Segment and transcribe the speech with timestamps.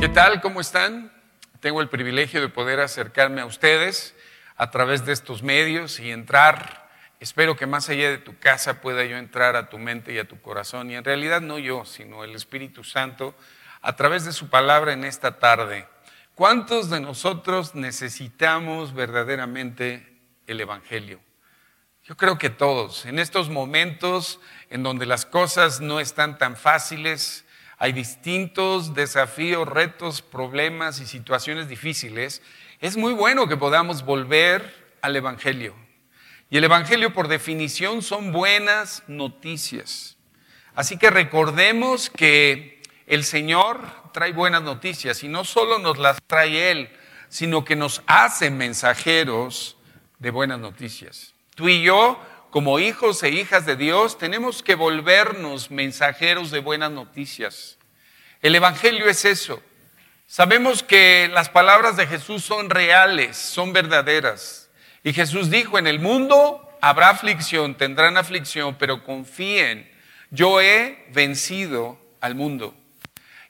[0.00, 0.40] ¿Qué tal?
[0.40, 1.12] ¿Cómo están?
[1.60, 4.16] Tengo el privilegio de poder acercarme a ustedes
[4.56, 6.88] a través de estos medios y entrar.
[7.20, 10.26] Espero que más allá de tu casa pueda yo entrar a tu mente y a
[10.26, 10.90] tu corazón.
[10.90, 13.34] Y en realidad no yo, sino el Espíritu Santo
[13.82, 15.86] a través de su palabra en esta tarde.
[16.34, 21.20] ¿Cuántos de nosotros necesitamos verdaderamente el Evangelio?
[22.04, 23.04] Yo creo que todos.
[23.04, 24.40] En estos momentos
[24.70, 27.44] en donde las cosas no están tan fáciles,
[27.80, 32.42] hay distintos desafíos, retos, problemas y situaciones difíciles,
[32.78, 35.74] es muy bueno que podamos volver al Evangelio.
[36.50, 40.18] Y el Evangelio por definición son buenas noticias.
[40.74, 43.80] Así que recordemos que el Señor
[44.12, 46.90] trae buenas noticias y no solo nos las trae Él,
[47.30, 49.78] sino que nos hace mensajeros
[50.18, 51.32] de buenas noticias.
[51.54, 56.90] Tú y yo, como hijos e hijas de Dios, tenemos que volvernos mensajeros de buenas
[56.90, 57.78] noticias.
[58.42, 59.62] El Evangelio es eso.
[60.26, 64.68] Sabemos que las palabras de Jesús son reales, son verdaderas.
[65.02, 69.90] Y Jesús dijo, en el mundo habrá aflicción, tendrán aflicción, pero confíen,
[70.30, 72.74] yo he vencido al mundo.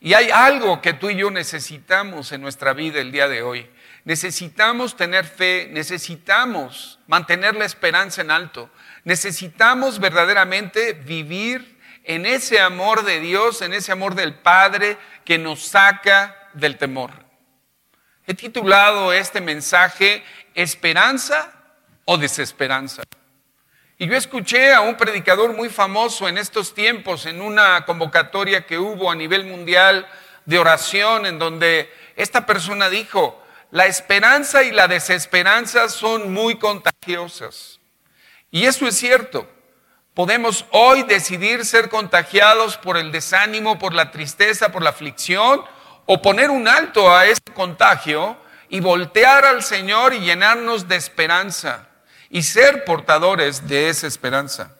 [0.00, 3.69] Y hay algo que tú y yo necesitamos en nuestra vida el día de hoy.
[4.04, 8.70] Necesitamos tener fe, necesitamos mantener la esperanza en alto,
[9.04, 15.62] necesitamos verdaderamente vivir en ese amor de Dios, en ese amor del Padre que nos
[15.62, 17.10] saca del temor.
[18.26, 21.52] He titulado este mensaje Esperanza
[22.04, 23.02] o Desesperanza.
[23.98, 28.78] Y yo escuché a un predicador muy famoso en estos tiempos, en una convocatoria que
[28.78, 30.08] hubo a nivel mundial
[30.46, 33.39] de oración, en donde esta persona dijo,
[33.70, 37.80] la esperanza y la desesperanza son muy contagiosas.
[38.50, 39.48] Y eso es cierto.
[40.14, 45.62] Podemos hoy decidir ser contagiados por el desánimo, por la tristeza, por la aflicción,
[46.06, 48.36] o poner un alto a ese contagio
[48.68, 51.88] y voltear al Señor y llenarnos de esperanza
[52.28, 54.77] y ser portadores de esa esperanza.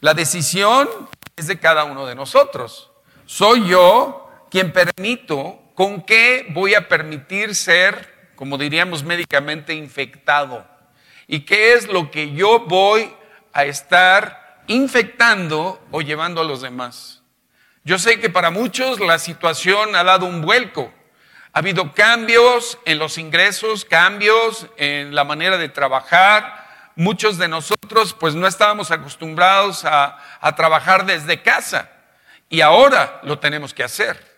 [0.00, 0.88] La decisión
[1.36, 2.90] es de cada uno de nosotros.
[3.26, 10.66] Soy yo quien permito con qué voy a permitir ser, como diríamos médicamente, infectado.
[11.26, 13.14] ¿Y qué es lo que yo voy
[13.52, 17.20] a estar infectando o llevando a los demás?
[17.84, 20.90] Yo sé que para muchos la situación ha dado un vuelco.
[21.52, 28.16] Ha habido cambios en los ingresos, cambios en la manera de trabajar, muchos de nosotros
[28.18, 30.16] pues no estábamos acostumbrados a,
[30.56, 31.90] trabajar desde casa
[32.48, 34.29] y ahora lo tenemos que hacer.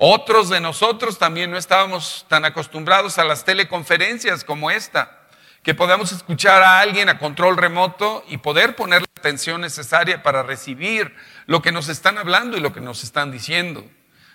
[0.00, 5.26] Otros de nosotros también no estábamos tan acostumbrados a las teleconferencias como esta,
[5.64, 10.44] que podamos escuchar a alguien a control remoto y poder poner la atención necesaria para
[10.44, 11.16] recibir
[11.46, 13.84] lo que nos están hablando y lo que nos están diciendo.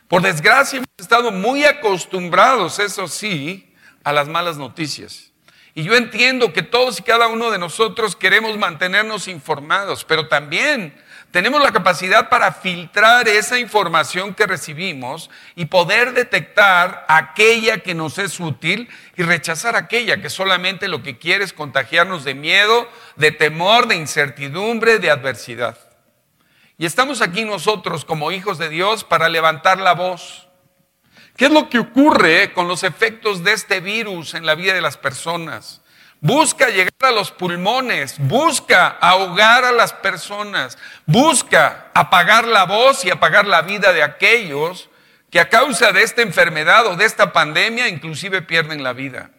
[0.10, 5.32] Por desgracia hemos estado muy acostumbrados, eso sí, a las malas noticias.
[5.76, 10.94] Y yo entiendo que todos y cada uno de nosotros queremos mantenernos informados, pero también
[11.34, 18.20] tenemos la capacidad para filtrar esa información que recibimos y poder detectar aquella que nos
[18.20, 23.32] es útil y rechazar aquella que solamente lo que quiere es contagiarnos de miedo, de
[23.32, 25.80] temor, de incertidumbre, de adversidad.
[26.78, 30.48] Y estamos aquí nosotros como hijos de Dios para levantar la voz
[31.36, 34.82] ¿Qué es lo que ocurre con los efectos de este virus en la vida de
[34.82, 35.82] las personas?
[36.26, 43.12] Busca llegar a los pulmones, busca ahogar a las personas, busca apagar la voz y
[43.12, 44.90] apagar la vida de aquellos
[45.30, 49.32] que a causa de esta enfermedad o de esta pandemia inclusive pierden la vida.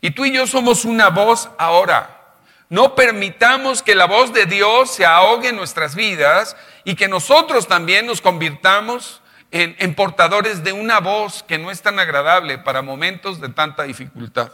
[0.00, 2.36] Y tú y yo somos una voz ahora.
[2.70, 7.68] No permitamos que la voz de Dios se ahogue en nuestras vidas y que nosotros
[7.68, 9.20] también nos convirtamos
[9.50, 14.52] en, portadores de una voz que no es tan agradable para momentos de tanta dificultad.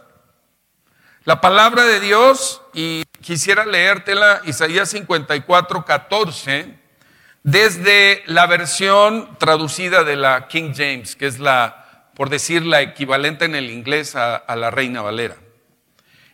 [1.25, 6.79] La palabra de Dios, y quisiera leértela, Isaías 54, 14,
[7.43, 13.47] desde la versión traducida de la King James, que es la, por decir, la equivalente
[13.47, 15.37] en el inglés a, a la Reina Valera.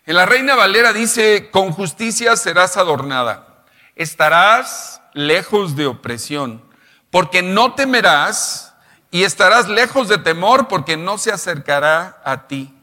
[0.07, 6.65] En la Reina Valera dice, con justicia serás adornada, estarás lejos de opresión
[7.11, 8.75] porque no temerás
[9.13, 12.75] y estarás lejos de temor porque no se acercará a ti.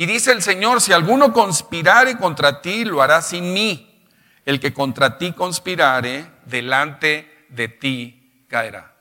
[0.00, 4.02] Y dice el Señor, si alguno conspirare contra ti, lo hará sin mí.
[4.46, 8.96] El que contra ti conspirare, delante de ti caerá.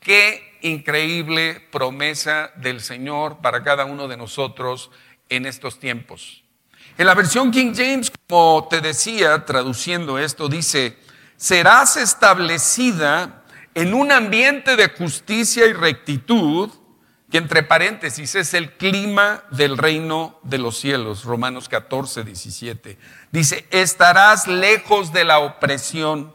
[0.00, 4.90] Qué increíble promesa del Señor para cada uno de nosotros
[5.28, 6.42] en estos tiempos.
[6.98, 10.98] En la versión King James, como te decía, traduciendo esto, dice,
[11.36, 16.72] serás establecida en un ambiente de justicia y rectitud
[17.34, 22.96] que entre paréntesis es el clima del reino de los cielos, Romanos 14, 17.
[23.32, 26.32] Dice, estarás lejos de la opresión,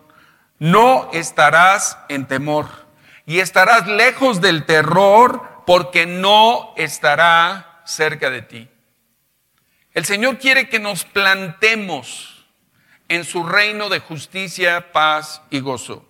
[0.57, 2.67] no estarás en temor,
[3.25, 8.69] y estarás lejos del terror porque no estará cerca de ti.
[9.93, 12.45] El Señor quiere que nos plantemos
[13.07, 16.08] en su reino de justicia, paz y gozo.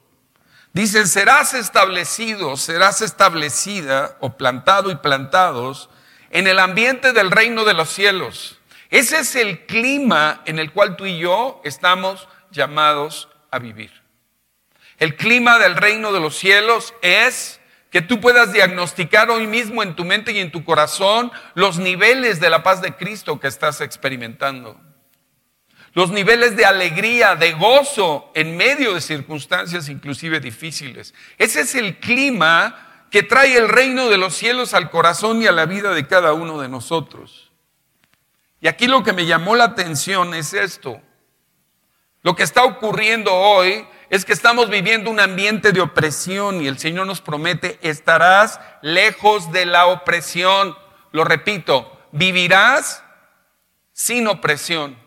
[0.74, 5.90] Dice, serás establecido, serás establecida o plantado y plantados
[6.30, 8.60] en el ambiente del reino de los cielos.
[8.90, 13.92] Ese es el clima en el cual tú y yo estamos llamados a vivir.
[15.00, 19.96] El clima del reino de los cielos es que tú puedas diagnosticar hoy mismo en
[19.96, 23.82] tu mente y en tu corazón los niveles de la paz de Cristo que estás
[23.82, 24.80] experimentando.
[25.94, 31.14] Los niveles de alegría, de gozo en medio de circunstancias inclusive difíciles.
[31.38, 35.52] Ese es el clima que trae el reino de los cielos al corazón y a
[35.52, 37.52] la vida de cada uno de nosotros.
[38.62, 41.02] Y aquí lo que me llamó la atención es esto.
[42.22, 46.78] Lo que está ocurriendo hoy es que estamos viviendo un ambiente de opresión y el
[46.78, 50.76] Señor nos promete, estarás lejos de la opresión.
[51.12, 53.04] Lo repito, vivirás
[53.94, 54.98] sin opresión.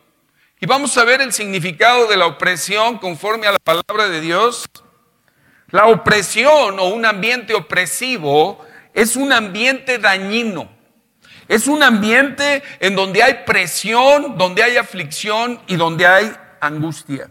[0.62, 4.64] Y vamos a ver el significado de la opresión conforme a la palabra de Dios.
[5.69, 8.64] La opresión o un ambiente opresivo
[8.94, 10.70] es un ambiente dañino.
[11.49, 17.29] Es un ambiente en donde hay presión, donde hay aflicción y donde hay angustia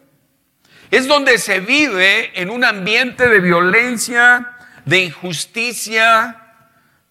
[0.92, 6.54] es donde se vive en un ambiente de violencia, de injusticia,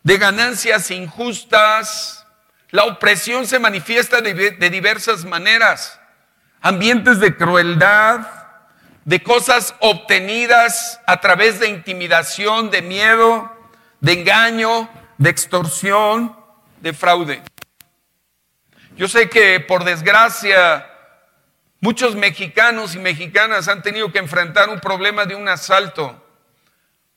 [0.02, 2.26] de ganancias injustas.
[2.70, 5.99] La opresión se manifiesta de, diversas maneras.
[6.60, 8.26] Ambientes de crueldad,
[9.04, 13.50] de cosas obtenidas a través de intimidación, de miedo,
[14.00, 16.36] de engaño, de extorsión,
[16.80, 17.42] de fraude.
[18.96, 20.86] Yo sé que por desgracia
[21.82, 26.22] Muchos mexicanos y mexicanas han tenido que enfrentar un problema de un asalto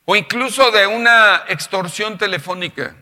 [0.05, 2.95] o incluso de una extorsión telefónica.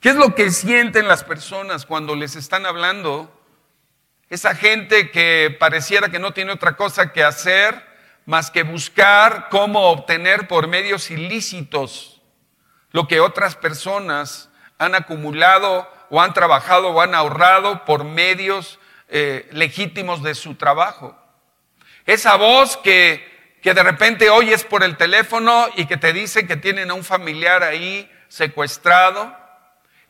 [0.00, 3.32] ¿Qué es lo que sienten las personas cuando les están hablando?
[4.30, 7.86] Esa gente que pareciera que no tiene otra cosa que hacer
[8.26, 12.20] más que buscar cómo obtener por medios ilícitos
[12.90, 18.78] lo que otras personas han acumulado o han trabajado o han ahorrado por medios
[19.08, 21.16] eh, legítimos de su trabajo.
[22.04, 26.56] Esa voz que, que de repente oyes por el teléfono y que te dice que
[26.56, 29.34] tienen a un familiar ahí secuestrado.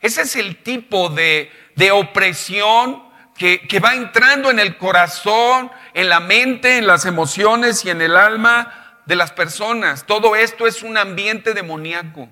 [0.01, 3.08] Ese es el tipo de, de opresión
[3.39, 8.17] que, va entrando en el corazón, en la mente, en las emociones y en el
[8.17, 10.05] alma de las personas.
[10.05, 12.27] Todo esto es un ambiente demoníaco.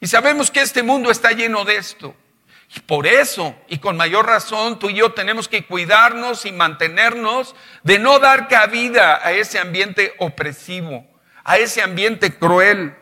[0.00, 2.14] Y sabemos que este mundo está lleno de esto.
[2.76, 7.56] Y por eso, y con mayor razón, tú y yo tenemos que cuidarnos y mantenernos
[7.82, 11.04] de no dar cabida a ese ambiente opresivo,
[11.42, 12.94] a ese ambiente cruel,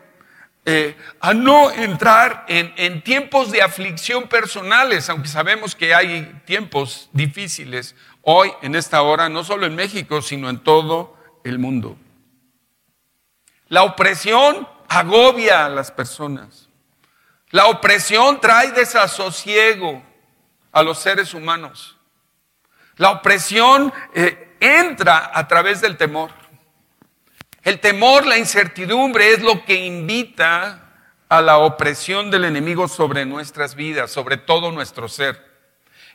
[0.69, 7.95] eh, a no entrar en, tiempos de aflicción personales, aunque sabemos que hay tiempos difíciles
[8.21, 11.15] hoy, en esta hora, no solo en México, sino en todo
[11.45, 11.97] el mundo.
[13.69, 16.67] La opresión agobia a las personas.
[17.51, 20.03] La opresión trae desasosiego
[20.73, 21.97] a los seres humanos.
[22.97, 26.31] La opresión eh, entra a través del temor.
[27.67, 30.85] El temor, la incertidumbre es lo que invita
[31.27, 35.45] a la opresión del enemigo sobre nuestras vidas, sobre todo nuestro ser.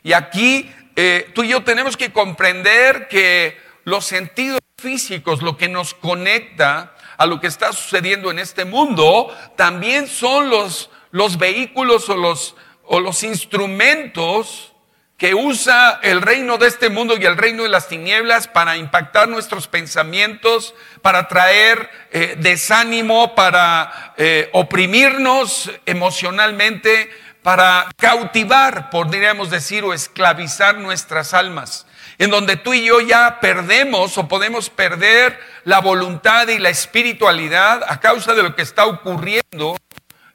[0.01, 5.69] Y aquí eh, tú y yo tenemos que comprender que los sentidos físicos, lo que
[5.69, 12.09] nos conecta a lo que está sucediendo en este mundo, también son los los vehículos
[12.09, 12.55] o los,
[12.85, 14.73] o los instrumentos
[15.17, 19.29] que usa el reino de este mundo y el reino de las tinieblas para impactar
[19.29, 27.11] nuestros pensamientos, para traer eh, desánimo, para eh, oprimirnos emocionalmente,
[27.43, 31.85] para cautivar, podríamos decir, o esclavizar nuestras almas,
[32.19, 37.83] en donde tú y yo ya perdemos o podemos perder la voluntad y la espiritualidad
[37.85, 39.75] a causa de lo que está ocurriendo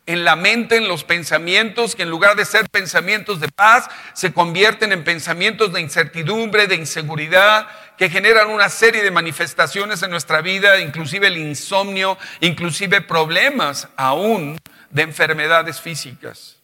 [0.04, 4.34] en la mente, en los pensamientos, que en lugar de ser pensamientos de paz, se
[4.34, 7.68] convierten en pensamientos de incertidumbre, de inseguridad,
[7.99, 14.59] que generan una serie de manifestaciones en nuestra vida, inclusive el insomnio, inclusive problemas aún
[14.90, 16.57] de enfermedades físicas.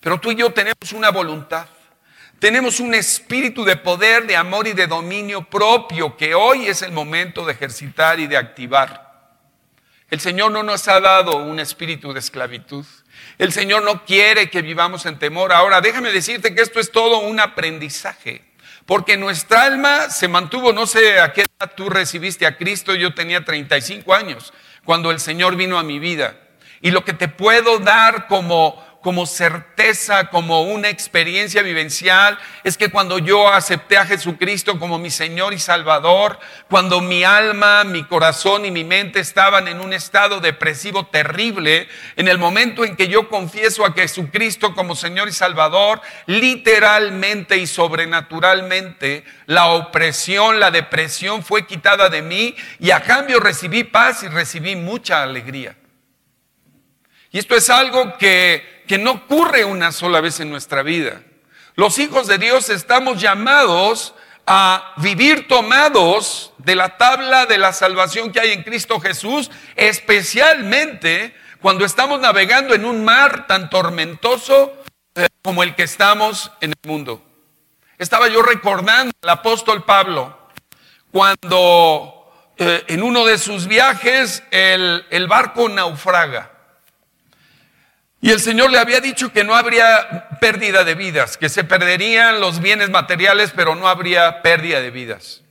[0.00, 1.66] Pero tú y yo tenemos una voluntad.
[2.40, 6.90] Tenemos un espíritu de poder, de amor y de dominio propio que hoy es el
[6.90, 9.10] momento de ejercitar y de activar.
[10.10, 12.84] El Señor no nos ha dado un espíritu de esclavitud.
[13.38, 15.52] El Señor no quiere que vivamos en temor.
[15.52, 18.49] Ahora, déjame decirte que esto es todo un aprendizaje.
[18.90, 23.14] Porque nuestra alma se mantuvo, no sé a qué edad tú recibiste a Cristo, yo
[23.14, 24.52] tenía 35 años
[24.84, 26.34] cuando el Señor vino a mi vida.
[26.80, 32.90] Y lo que te puedo dar como como certeza, como una experiencia vivencial, es que
[32.90, 36.38] cuando yo acepté a Jesucristo como mi Señor y Salvador,
[36.68, 42.28] cuando mi alma, mi corazón y mi mente estaban en un estado depresivo terrible, en
[42.28, 49.24] el momento en que yo confieso a Jesucristo como Señor y Salvador, literalmente y sobrenaturalmente,
[49.46, 54.76] la opresión, la depresión fue quitada de mí y a cambio recibí paz y recibí
[54.76, 55.79] mucha alegría.
[57.32, 61.22] Y esto es algo que que no ocurre una sola vez en nuestra vida.
[61.76, 64.14] Los hijos de Dios estamos llamados
[64.48, 71.36] a vivir tomados de la tabla de la salvación que hay en Cristo Jesús, especialmente
[71.62, 74.72] cuando estamos navegando en un mar tan tormentoso
[75.14, 77.24] eh, como el que estamos en el mundo.
[77.96, 80.36] Estaba yo recordando al apóstol Pablo
[81.12, 86.59] cuando eh, en uno de sus viajes el, el barco naufraga.
[88.20, 92.40] Y el Señor le había dicho que no habría pérdida de vidas, que se perderían
[92.40, 95.42] los bienes materiales, pero no habría pérdida de vidas.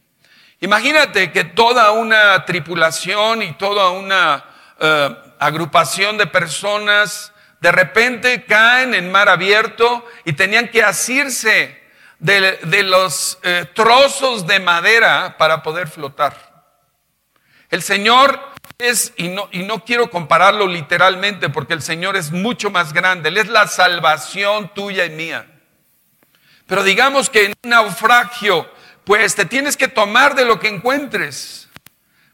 [0.62, 4.46] Imagínate que toda una tripulación y toda una
[4.80, 11.82] eh, agrupación de personas de repente caen en mar abierto y tenían que asirse
[12.20, 16.36] de, los eh, trozos de madera para poder flotar.
[17.70, 18.40] El Señor
[18.80, 23.28] es, y no, y no quiero compararlo literalmente porque el Señor es mucho más grande,
[23.28, 25.46] Él es la salvación tuya y mía.
[26.66, 28.72] Pero digamos que en un naufragio,
[29.04, 31.70] pues te tienes que tomar de lo que encuentres.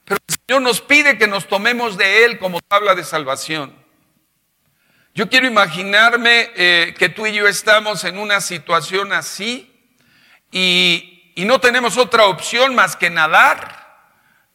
[0.04, 3.76] Pero el Señor nos pide que nos tomemos de Él como tabla de salvación.
[5.16, 9.74] Yo quiero imaginarme eh, que tú y yo estamos en una situación así
[10.52, 13.85] y, y no tenemos otra opción más que nadar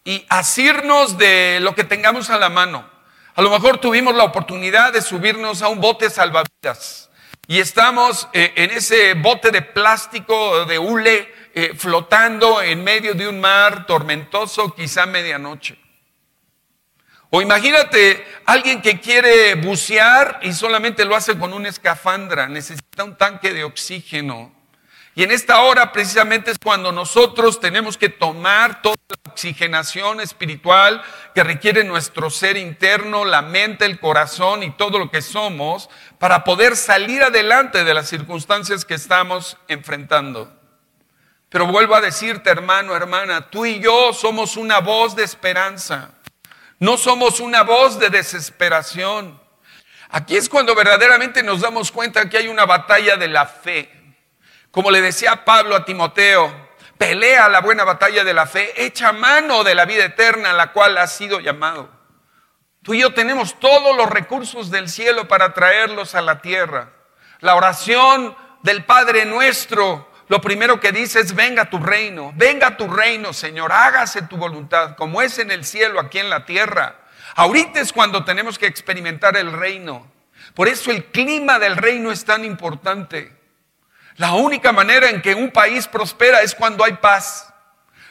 [0.04, 2.88] y asirnos de lo que tengamos a la mano.
[3.34, 7.10] A lo mejor tuvimos la oportunidad de subirnos a un bote salvavidas
[7.46, 13.26] y estamos eh, en ese bote de plástico, de hule, eh, flotando en medio de
[13.26, 15.76] un mar tormentoso, quizá medianoche.
[17.30, 23.16] O imagínate alguien que quiere bucear y solamente lo hace con una escafandra, necesita un
[23.16, 24.52] tanque de oxígeno.
[25.20, 31.02] Y en esta hora precisamente es cuando nosotros tenemos que tomar toda la oxigenación espiritual
[31.34, 36.42] que requiere nuestro ser interno, la mente, el corazón y todo lo que somos para
[36.42, 40.58] poder salir adelante de las circunstancias que estamos enfrentando.
[41.50, 46.14] Pero vuelvo a decirte, hermano, hermana, tú y yo somos una voz de esperanza.
[46.78, 49.38] No somos una voz de desesperación.
[50.08, 53.99] Aquí es cuando verdaderamente nos damos cuenta que hay una batalla de la fe.
[54.70, 59.64] Como le decía Pablo a Timoteo, pelea la buena batalla de la fe, echa mano
[59.64, 61.90] de la vida eterna a la cual has sido llamado.
[62.82, 66.92] Tú y yo tenemos todos los recursos del cielo para traerlos a la tierra.
[67.40, 72.86] La oración del Padre nuestro, lo primero que dice es, venga tu reino, venga tu
[72.86, 77.00] reino, Señor, hágase tu voluntad, como es en el cielo, aquí en la tierra.
[77.34, 80.06] Ahorita es cuando tenemos que experimentar el reino.
[80.54, 83.39] Por eso el clima del reino es tan importante.
[84.16, 87.52] La única manera en que un país prospera es cuando hay paz.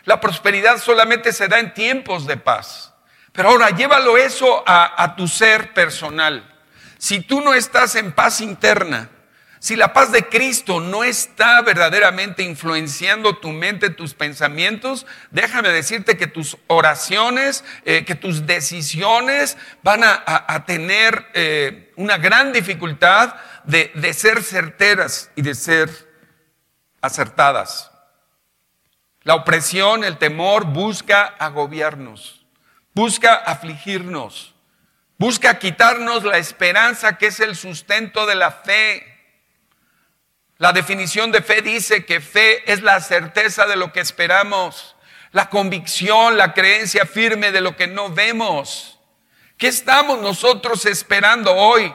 [0.05, 2.93] La prosperidad solamente se da en tiempos de paz.
[3.31, 6.55] Pero ahora llévalo eso a, tu ser personal.
[6.97, 9.09] Si tú no estás en paz interna,
[9.59, 16.17] si la paz de Cristo no está verdaderamente influenciando tu mente, tus pensamientos, déjame decirte
[16.17, 23.35] que tus oraciones, eh, que tus decisiones van a, tener eh, una gran dificultad
[23.69, 25.89] de, ser certeras y de ser
[27.01, 27.91] acertadas.
[29.23, 32.45] La opresión, el temor busca agobiarnos,
[32.93, 34.55] busca afligirnos,
[35.17, 39.05] busca quitarnos la esperanza que es el sustento de la fe.
[40.57, 44.95] La definición de fe dice que fe es la certeza de lo que esperamos,
[45.31, 48.99] la convicción, la creencia firme de lo que no vemos.
[49.57, 51.93] ¿Qué estamos nosotros esperando hoy?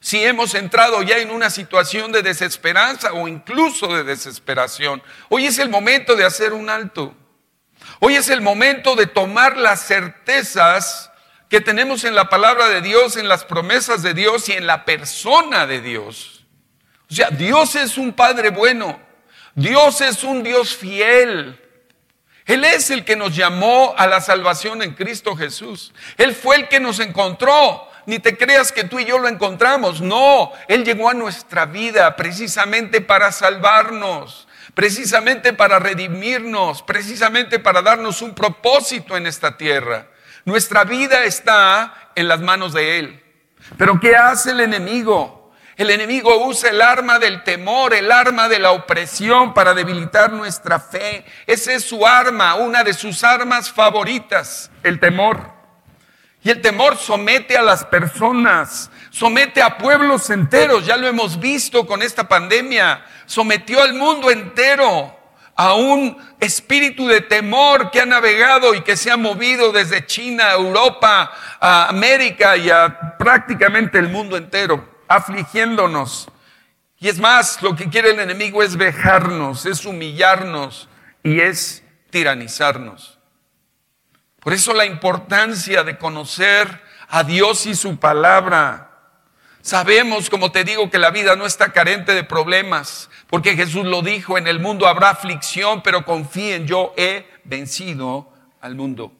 [0.00, 5.02] Si hemos entrado ya en una situación de desesperanza o incluso de desesperación.
[5.28, 7.14] Hoy es el momento de hacer un alto.
[8.00, 11.10] Hoy es el momento de tomar las certezas
[11.48, 14.84] que tenemos en la palabra de Dios, en las promesas de Dios y en la
[14.84, 16.44] persona de Dios.
[17.10, 19.00] O sea, Dios es un Padre bueno.
[19.54, 21.60] Dios es un Dios fiel.
[22.44, 25.92] Él es el que nos llamó a la salvación en Cristo Jesús.
[26.16, 30.00] Él fue el que nos encontró ni te creas que tú y yo lo encontramos.
[30.00, 38.22] No, Él llegó a nuestra vida precisamente para salvarnos, precisamente para redimirnos, precisamente para darnos
[38.22, 40.08] un propósito en esta tierra.
[40.44, 43.22] Nuestra vida está en las manos de Él.
[43.76, 45.52] Pero ¿qué hace el enemigo?
[45.76, 50.80] El enemigo usa el arma del temor, el arma de la opresión para debilitar nuestra
[50.80, 51.26] fe.
[51.46, 55.55] Esa es su arma, una de sus armas favoritas, el temor.
[56.46, 61.84] Y el temor somete a las personas, somete a pueblos enteros, ya lo hemos visto
[61.88, 65.12] con esta pandemia, sometió al mundo entero
[65.56, 70.52] a un espíritu de temor que ha navegado y que se ha movido desde China,
[70.52, 76.28] Europa, a América y a prácticamente el mundo entero, afligiéndonos.
[77.00, 80.88] Y es más, lo que quiere el enemigo es vejarnos, es humillarnos
[81.24, 83.15] y es tiranizarnos.
[84.46, 88.92] Por eso la importancia de conocer a Dios y su palabra.
[89.60, 94.02] Sabemos, como te digo, que la vida no está carente de problemas, porque Jesús lo
[94.02, 99.12] dijo, en el mundo habrá aflicción, pero confíen, yo he vencido al mundo.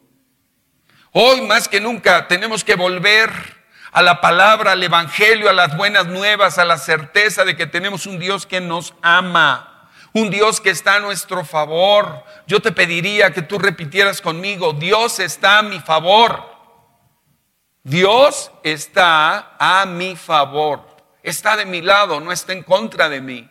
[1.11, 3.33] Hoy más que nunca tenemos que volver
[3.90, 8.06] a la palabra, al Evangelio, a las buenas nuevas, a la certeza de que tenemos
[8.06, 9.75] un Dios que nos ama,
[10.17, 12.25] un Dios que está a nuestro favor.
[12.47, 16.57] Yo te pediría que tú repitieras conmigo, Dios está a mi favor.
[17.83, 20.81] Dios está a mi favor,
[21.23, 23.49] está de mi lado, no está en contra de mí.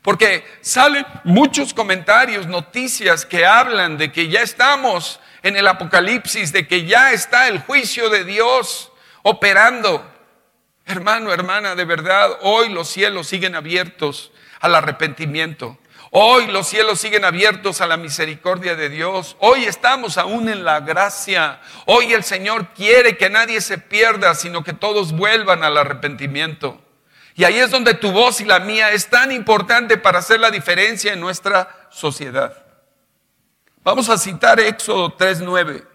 [0.00, 6.66] Porque salen muchos comentarios, noticias que hablan de que ya estamos en el apocalipsis, de
[6.66, 8.90] que ya está el juicio de Dios
[9.22, 10.10] operando.
[10.86, 15.78] Hermano, hermana, de verdad, hoy los cielos siguen abiertos al arrepentimiento.
[16.12, 19.36] Hoy los cielos siguen abiertos a la misericordia de Dios.
[19.38, 21.60] Hoy estamos aún en la gracia.
[21.86, 26.80] Hoy el Señor quiere que nadie se pierda, sino que todos vuelvan al arrepentimiento.
[27.36, 30.50] Y ahí es donde tu voz y la mía es tan importante para hacer la
[30.50, 32.66] diferencia en nuestra sociedad.
[33.84, 35.89] Vamos a citar Éxodo 3.9.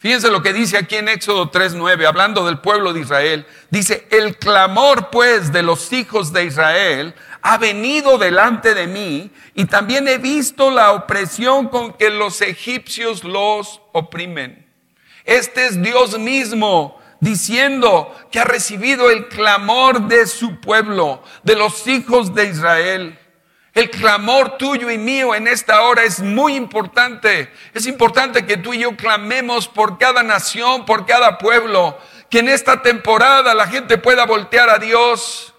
[0.00, 3.44] Fíjense lo que dice aquí en Éxodo 3.9, hablando del pueblo de Israel.
[3.68, 9.64] Dice, el clamor pues de los hijos de Israel ha venido delante de mí y
[9.64, 14.68] también he visto la opresión con que los egipcios los oprimen.
[15.24, 21.88] Este es Dios mismo diciendo que ha recibido el clamor de su pueblo, de los
[21.88, 23.18] hijos de Israel.
[23.74, 27.52] El clamor tuyo y mío en esta hora es muy importante.
[27.74, 31.98] Es importante que tú y yo clamemos por cada nación, por cada pueblo,
[32.30, 35.54] que en esta temporada la gente pueda voltear a Dios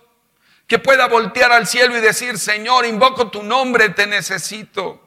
[0.69, 5.01] que pueda voltear al cielo y decir, Señor, invoco tu nombre, te necesito.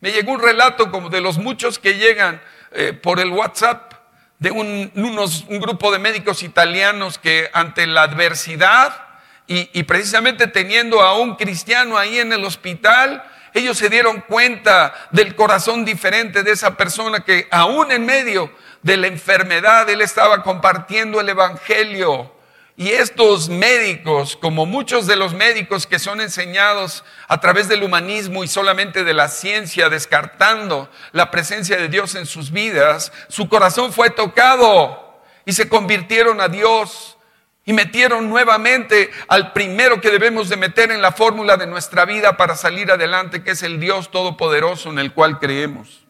[0.00, 3.92] Me llegó un relato como de los muchos que llegan eh, por el WhatsApp
[4.38, 9.11] de un, unos, un grupo de médicos italianos que ante la adversidad
[9.46, 13.22] y, precisamente teniendo a un cristiano ahí en el hospital,
[13.54, 18.50] ellos se dieron cuenta del corazón diferente de esa persona que aún en medio
[18.82, 22.32] de la enfermedad él estaba compartiendo el Evangelio.
[22.74, 28.44] Y estos médicos, como muchos de los médicos que son enseñados a través del humanismo
[28.44, 33.92] y solamente de la ciencia, descartando la presencia de Dios en sus vidas, su corazón
[33.92, 37.18] fue tocado y se convirtieron a Dios
[37.64, 42.36] y metieron nuevamente al primero que debemos de meter en la fórmula de nuestra vida
[42.36, 46.04] para salir adelante, que es el Dios Todopoderoso en el cual creemos.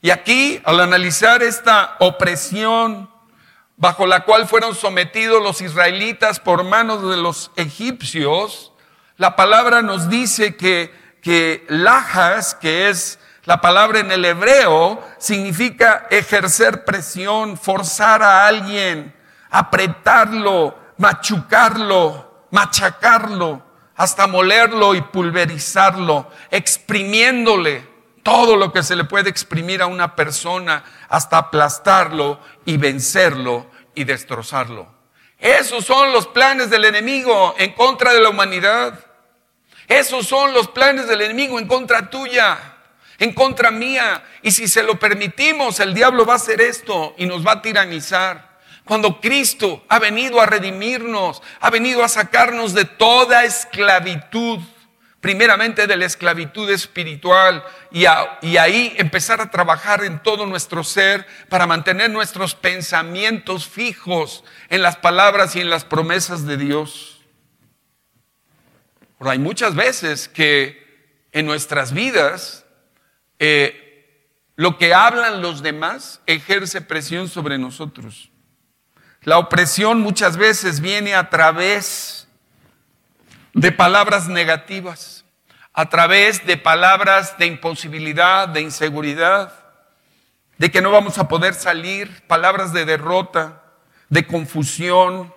[0.00, 3.10] Y aquí, al analizar esta opresión,
[3.76, 8.72] bajo la cual fueron sometidos los israelitas por manos de los egipcios,
[9.16, 16.06] la palabra nos dice que, que lajas, que es la palabra en el hebreo, significa
[16.10, 19.14] ejercer presión, forzar a alguien,
[19.50, 23.62] apretarlo, machucarlo, machacarlo,
[23.96, 30.84] hasta molerlo y pulverizarlo, exprimiéndole todo lo que se le puede exprimir a una persona
[31.08, 34.94] hasta aplastarlo y vencerlo y destrozarlo.
[35.38, 38.98] Esos son los planes del enemigo en contra de la humanidad.
[39.86, 42.58] Esos son los planes del enemigo en contra tuya,
[43.18, 44.24] en contra mía.
[44.42, 47.62] Y si se lo permitimos, el diablo va a hacer esto y nos va a
[47.62, 48.45] tiranizar.
[48.86, 54.60] Cuando Cristo ha venido a redimirnos, ha venido a sacarnos de toda esclavitud
[55.20, 61.66] primeramente de la esclavitud espiritual y, ahí empezar a trabajar en todo nuestro ser para
[61.66, 67.24] mantener nuestros pensamientos fijos en las palabras y en las promesas de Dios.
[69.18, 72.64] Pero hay muchas veces que en nuestras vidas
[73.40, 74.22] eh,
[74.54, 78.30] lo que hablan los demás ejerce presión sobre nosotros.
[79.26, 82.28] La opresión muchas veces viene a través
[83.54, 85.24] de palabras negativas,
[85.72, 89.52] a través de palabras de imposibilidad, de inseguridad,
[90.58, 93.64] de que no vamos a poder salir, palabras de derrota,
[94.10, 95.34] de confusión.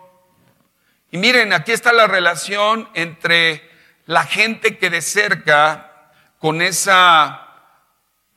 [1.10, 3.68] Y miren, aquí está la relación entre
[4.06, 7.48] la gente que de cerca, con esa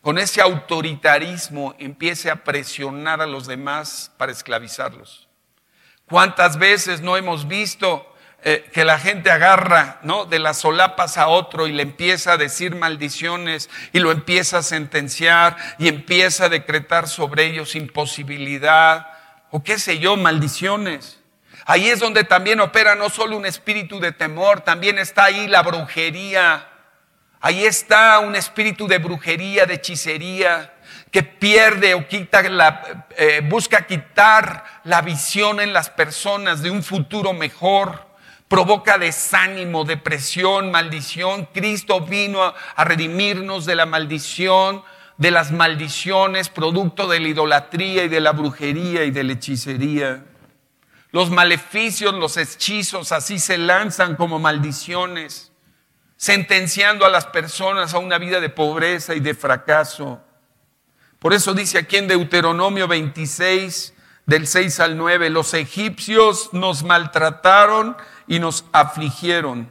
[0.00, 5.21] con ese autoritarismo empiece a presionar a los demás para esclavizarlos.
[6.12, 8.06] ¿Cuántas veces no hemos visto
[8.42, 10.26] eh, que la gente agarra ¿no?
[10.26, 14.62] de las solapas a otro y le empieza a decir maldiciones y lo empieza a
[14.62, 19.06] sentenciar y empieza a decretar sobre ellos imposibilidad
[19.50, 21.18] o qué sé yo, maldiciones?
[21.64, 25.62] Ahí es donde también opera no solo un espíritu de temor, también está ahí la
[25.62, 26.68] brujería
[27.44, 30.72] Ahí está un espíritu de brujería, de hechicería,
[31.12, 36.82] que pierde o quita la, eh, busca quitar la visión en las personas de un
[36.82, 38.08] futuro mejor,
[38.48, 41.48] provoca desánimo, depresión, maldición.
[41.54, 44.82] Cristo vino a, a redimirnos de la maldición,
[45.18, 50.24] de las maldiciones, producto de la idolatría y de la brujería y de la hechicería.
[51.12, 55.52] Los maleficios, los hechizos, así se lanzan como maldiciones
[56.22, 60.22] sentenciando a las personas a una vida de pobreza y de fracaso.
[61.22, 63.94] Por eso dice aquí en Deuteronomio 26,
[64.26, 69.70] del 6 al 9, los egipcios nos maltrataron y nos afligieron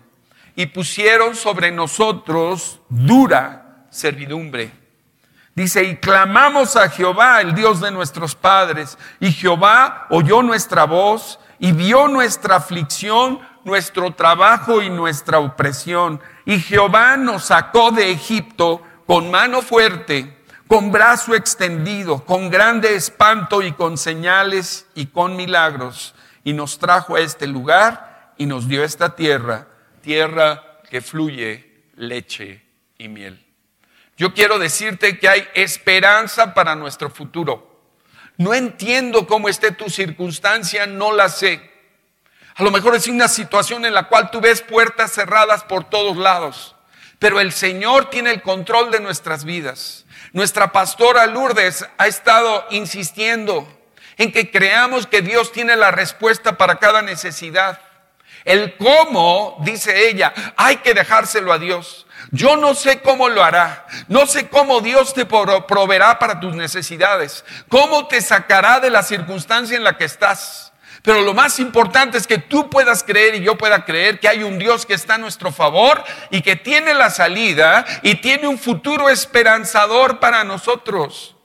[0.56, 4.72] y pusieron sobre nosotros dura servidumbre.
[5.54, 11.38] Dice, y clamamos a Jehová, el Dios de nuestros padres, y Jehová oyó nuestra voz
[11.60, 16.22] y vio nuestra aflicción, nuestro trabajo y nuestra opresión.
[16.46, 20.41] Y Jehová nos sacó de Egipto con mano fuerte,
[20.72, 26.16] con brazo extendido, con grande espanto y con señales y con milagros.
[26.46, 29.68] Y nos trajo a este lugar y nos dio esta tierra,
[30.02, 32.64] tierra que fluye leche
[32.98, 33.46] y miel.
[34.16, 37.92] Yo quiero decirte que hay esperanza para nuestro futuro.
[38.38, 41.70] No entiendo cómo esté tu circunstancia, no la sé.
[42.56, 46.16] A lo mejor es una situación en la cual tú ves puertas cerradas por todos
[46.16, 46.78] lados,
[47.20, 50.06] pero el Señor tiene el control de nuestras vidas.
[50.34, 53.68] Nuestra pastora Lourdes ha estado insistiendo
[54.18, 57.80] en que creamos que Dios tiene la respuesta para cada necesidad.
[58.46, 62.08] El cómo, dice ella, hay que dejárselo a Dios.
[62.32, 63.86] Yo no sé cómo lo hará.
[64.08, 67.44] No sé cómo Dios te proveerá para tus necesidades.
[67.68, 70.71] Cómo te sacará de la circunstancia en la que estás.
[71.04, 74.44] Pero lo más importante es que tú puedas creer y yo pueda creer que hay
[74.44, 78.60] un Dios que está a nuestro favor y que tiene la salida y tiene un
[78.60, 81.36] futuro esperanzador para nosotros.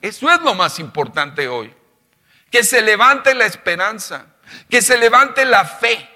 [0.00, 1.74] Eso es lo más importante hoy.
[2.50, 4.26] Que se levante la esperanza,
[4.68, 6.08] que se levante la fe,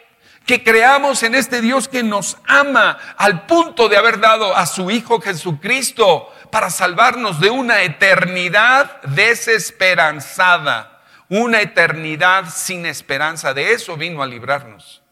[0.47, 4.93] que creamos en este Dios que nos ama al punto de haber dado a su
[4.93, 10.94] Hijo Jesucristo para salvarnos de una eternidad desesperanzada
[11.29, 13.55] una eternidad sin esperanza.
[13.55, 15.03] De eso vino a librarnos.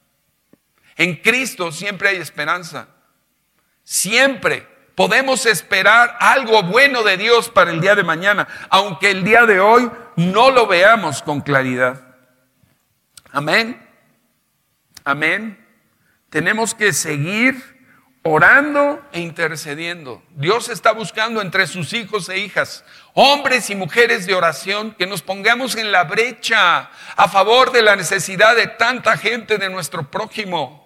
[0.96, 2.88] En Cristo siempre hay esperanza.
[3.85, 9.46] Siempre podemos esperar algo bueno de Dios para el día de mañana, aunque el día
[9.46, 12.01] de hoy no lo veamos con claridad.
[13.31, 13.81] Amén.
[15.05, 15.59] Amén.
[16.31, 17.72] Tenemos que seguir
[18.22, 20.22] orando e intercediendo.
[20.31, 25.22] Dios está buscando entre sus hijos e hijas, hombres y mujeres de oración, que nos
[25.22, 30.83] pongamos en la brecha a favor de la necesidad de tanta gente de nuestro prójimo.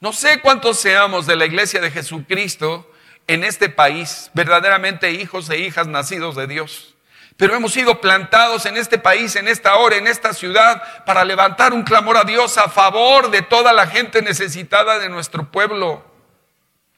[0.00, 2.90] No sé cuántos seamos de la iglesia de Jesucristo
[3.26, 6.96] en este país, verdaderamente hijos e hijas nacidos de Dios.
[7.36, 11.72] Pero hemos sido plantados en este país, en esta hora, en esta ciudad, para levantar
[11.72, 16.09] un clamor a Dios a favor de toda la gente necesitada de nuestro pueblo.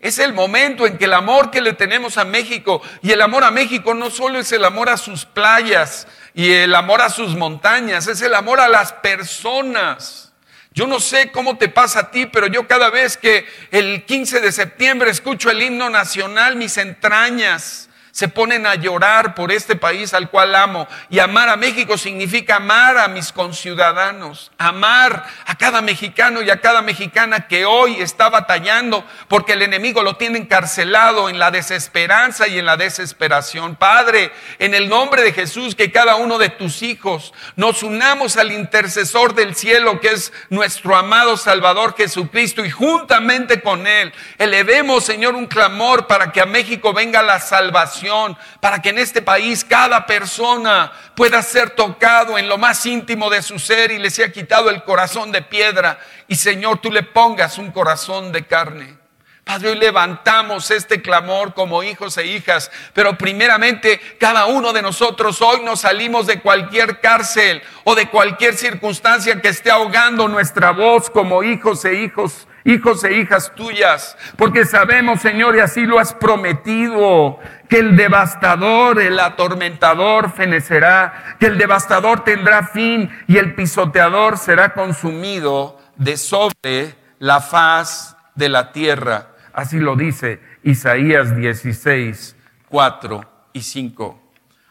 [0.03, 3.45] Es el momento en que el amor que le tenemos a México, y el amor
[3.45, 7.37] a México no solo es el amor a sus playas y el amor a sus
[7.37, 10.33] montañas, es el amor a las personas.
[10.73, 14.41] Yo no sé cómo te pasa a ti, pero yo cada vez que el 15
[14.41, 20.13] de septiembre escucho el himno nacional, mis entrañas se ponen a llorar por este país
[20.13, 20.87] al cual amo.
[21.09, 26.61] Y amar a México significa amar a mis conciudadanos, amar a cada mexicano y a
[26.61, 32.47] cada mexicana que hoy está batallando porque el enemigo lo tiene encarcelado en la desesperanza
[32.49, 33.77] y en la desesperación.
[33.77, 38.53] Padre, en el nombre de Jesús, que cada uno de tus hijos nos unamos al
[38.53, 45.35] intercesor del cielo, que es nuestro amado Salvador Jesucristo, y juntamente con él elevemos, Señor,
[45.35, 48.02] un clamor para que a México venga la salvación
[48.61, 53.43] para que en este país cada persona pueda ser tocado en lo más íntimo de
[53.43, 57.59] su ser y le sea quitado el corazón de piedra y Señor tú le pongas
[57.59, 59.03] un corazón de carne.
[59.45, 65.43] Padre, hoy levantamos este clamor como hijos e hijas, pero primeramente cada uno de nosotros
[65.43, 71.11] hoy nos salimos de cualquier cárcel o de cualquier circunstancia que esté ahogando nuestra voz
[71.11, 76.15] como hijos e hijos, hijos e hijas tuyas, porque sabemos, Señor, y así lo has
[76.15, 84.39] prometido, que el devastador, el atormentador fenecerá, que el devastador tendrá fin y el pisoteador
[84.39, 89.29] será consumido de sobre la faz de la tierra.
[89.53, 92.37] Así lo dice Isaías 16,
[92.69, 93.21] 4
[93.53, 94.21] y 5.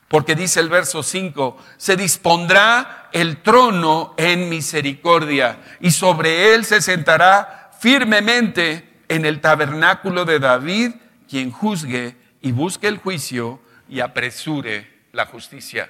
[0.08, 6.82] Porque dice el verso 5, se dispondrá el trono en misericordia y sobre él se
[6.82, 10.92] sentará firmemente en el tabernáculo de David
[11.28, 15.90] quien juzgue y busque el juicio y apresure la justicia.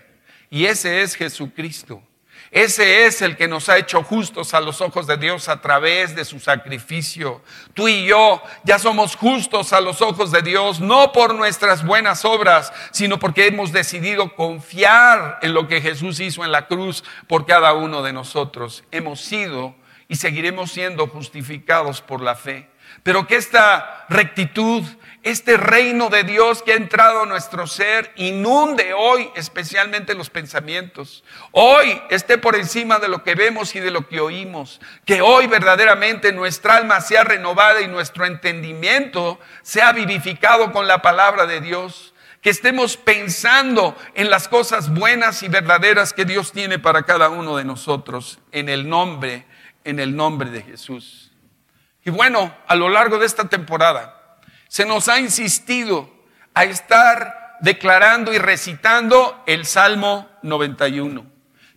[0.49, 2.01] Y ese es Jesucristo.
[2.49, 6.15] Ese es el que nos ha hecho justos a los ojos de Dios a través
[6.15, 7.41] de su sacrificio.
[7.73, 12.23] Tú y yo ya somos justos a los ojos de Dios, no por nuestras buenas
[12.23, 17.45] obras, sino porque hemos decidido confiar en lo que Jesús hizo en la cruz por
[17.45, 18.85] cada uno de nosotros.
[18.91, 19.75] Hemos sido
[20.11, 22.67] y seguiremos siendo justificados por la fe.
[23.01, 24.83] Pero que esta rectitud,
[25.23, 31.23] este reino de Dios que ha entrado a nuestro ser inunde hoy especialmente los pensamientos.
[31.51, 34.81] Hoy esté por encima de lo que vemos y de lo que oímos.
[35.05, 41.45] Que hoy verdaderamente nuestra alma sea renovada y nuestro entendimiento sea vivificado con la palabra
[41.45, 42.13] de Dios.
[42.41, 47.55] Que estemos pensando en las cosas buenas y verdaderas que Dios tiene para cada uno
[47.55, 48.39] de nosotros.
[48.51, 49.45] En el nombre,
[49.83, 51.31] en el nombre de Jesús.
[52.03, 56.09] Y bueno, a lo largo de esta temporada, se nos ha insistido
[56.53, 61.25] a estar declarando y recitando el Salmo 91,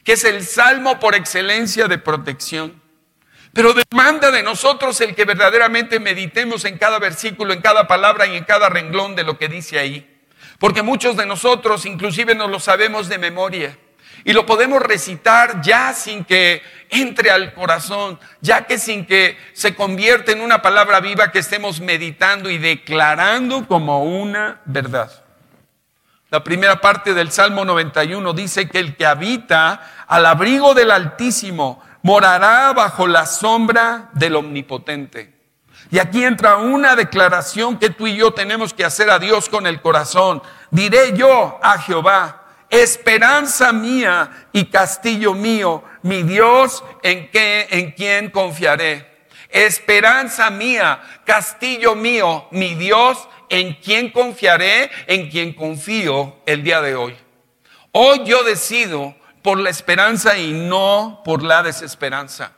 [0.03, 2.83] que es el salmo por excelencia de protección.
[3.53, 8.37] Pero demanda de nosotros el que verdaderamente meditemos en cada versículo, en cada palabra y
[8.37, 10.11] en cada renglón de lo que dice ahí.
[10.59, 13.79] Porque muchos de nosotros inclusive no lo sabemos de memoria.
[14.25, 19.75] Y lo podemos recitar ya sin que entre al corazón, ya que sin que se
[19.75, 25.25] convierta en una palabra viva que estemos meditando y declarando como una verdad.
[26.31, 31.83] La primera parte del Salmo 91 dice que el que habita al abrigo del Altísimo
[32.03, 35.35] morará bajo la sombra del Omnipotente.
[35.91, 39.67] Y aquí entra una declaración que tú y yo tenemos que hacer a Dios con
[39.67, 40.43] el corazón.
[40.71, 42.44] Diré yo a Jehová,
[42.83, 49.15] esperanza mía y castillo mío, mi Dios en, que, en quien confiaré.
[49.49, 56.97] Esperanza mía, castillo mío, mi Dios en quien confiaré, en quien confío el día de
[56.97, 57.17] hoy.
[57.93, 62.53] Hoy yo decido por la esperanza y no por la desesperanza.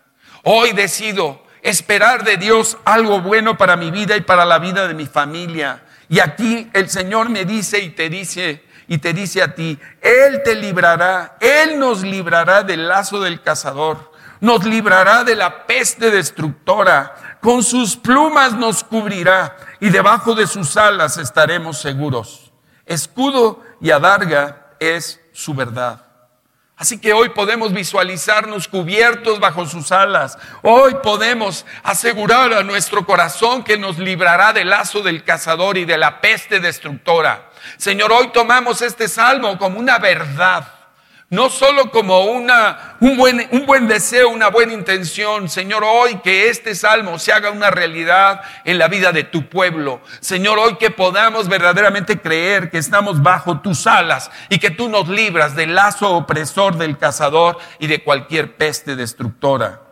[0.45, 4.95] Hoy decido esperar de Dios algo bueno para mi vida y para la vida de
[4.95, 5.83] mi familia.
[6.09, 10.43] Y aquí el Señor me dice y te dice, y te dice a ti, Él
[10.45, 17.39] te librará, Él nos librará del lazo del cazador, nos librará de la peste destructora,
[17.41, 22.53] con sus plumas nos cubrirá y debajo de sus alas estaremos seguros.
[22.85, 26.06] Escudo y adarga es su verdad.
[26.79, 30.37] Así que hoy podemos visualizarnos cubiertos bajo sus alas.
[30.63, 35.97] Hoy podemos asegurar a nuestro corazón que nos librará del lazo del cazador y de
[35.97, 37.51] la peste destructora.
[37.79, 40.76] Señor, hoy tomamos este salmo como una verdad
[41.29, 45.49] no solo como una, un, buen, un buen deseo, una buena intención.
[45.49, 50.01] Señor, hoy que este salmo se haga una realidad en la vida de tu pueblo.
[50.21, 55.09] Señor, hoy que podamos verdaderamente creer que estamos bajo tus alas y que tú nos
[55.09, 59.83] libras del lazo opresor del cazador y de cualquier peste destructora.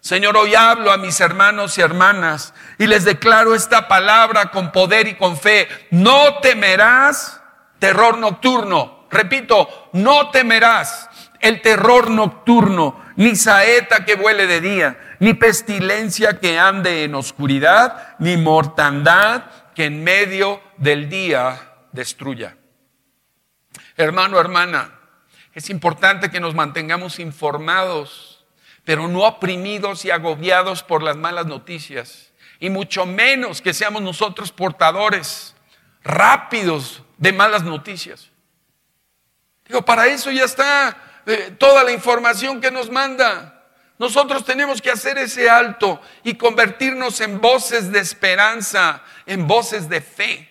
[0.00, 5.06] Señor, hoy hablo a mis hermanos y hermanas y les declaro esta palabra con poder
[5.06, 5.68] y con fe.
[5.90, 7.40] No temerás
[7.78, 15.34] terror nocturno Repito, no temerás el terror nocturno, ni saeta que vuele de día, ni
[15.34, 22.56] pestilencia que ande en oscuridad, ni mortandad que en medio del día destruya.
[23.96, 24.98] Hermano, hermana,
[25.52, 28.44] es importante que nos mantengamos informados,
[28.84, 34.50] pero no oprimidos y agobiados por las malas noticias, y mucho menos que seamos nosotros
[34.50, 35.54] portadores
[36.02, 38.33] rápidos de malas noticias.
[39.66, 40.96] Digo, para eso ya está
[41.26, 43.54] eh, toda la información que nos manda.
[43.98, 50.00] Nosotros tenemos que hacer ese alto y convertirnos en voces de esperanza, en voces de
[50.00, 50.50] fe.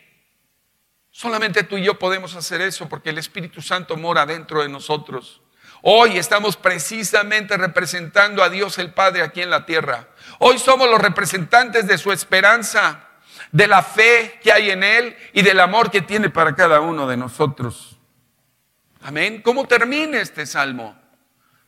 [1.11, 5.41] Solamente tú y yo podemos hacer eso porque el Espíritu Santo mora dentro de nosotros.
[5.83, 10.07] Hoy estamos precisamente representando a Dios el Padre aquí en la tierra.
[10.39, 13.09] Hoy somos los representantes de su esperanza,
[13.51, 17.05] de la fe que hay en Él y del amor que tiene para cada uno
[17.05, 17.92] de nosotros.
[19.05, 19.41] Amén.
[19.41, 20.95] ¿Cómo termina este salmo?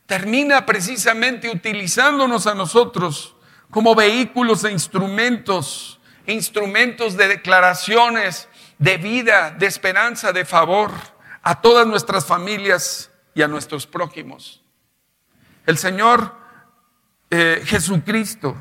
[0.06, 3.36] Termina precisamente utilizándonos a nosotros
[3.70, 10.90] como vehículos e instrumentos, instrumentos de declaraciones de vida, de esperanza, de favor
[11.42, 14.62] a todas nuestras familias y a nuestros prójimos.
[15.66, 16.34] El Señor
[17.28, 18.56] eh, Jesucristo,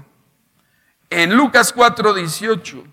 [1.10, 2.84] en Lucas 4:18,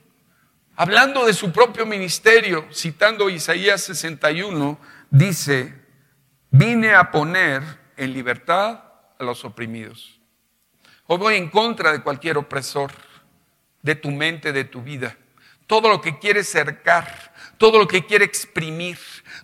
[0.76, 4.78] hablando de su propio ministerio, citando Isaías 61,
[5.12, 5.74] dice,
[6.50, 7.62] vine a poner
[7.96, 8.82] en libertad
[9.18, 10.18] a los oprimidos.
[11.06, 12.90] Hoy voy en contra de cualquier opresor,
[13.82, 15.16] de tu mente, de tu vida.
[15.66, 18.98] Todo lo que quiere cercar, todo lo que quiere exprimir,